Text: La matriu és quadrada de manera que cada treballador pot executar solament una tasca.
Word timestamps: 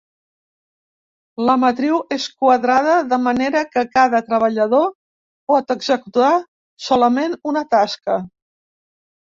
La 1.49 1.55
matriu 1.63 1.99
és 2.15 2.25
quadrada 2.43 2.95
de 3.11 3.21
manera 3.27 3.63
que 3.75 3.85
cada 3.99 4.23
treballador 4.31 4.91
pot 5.53 5.77
executar 5.79 6.35
solament 6.91 7.43
una 7.55 7.69
tasca. 7.77 8.23